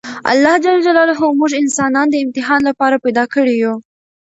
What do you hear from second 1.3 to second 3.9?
موږ انسانان د امتحان لپاره پیدا کړي یوو!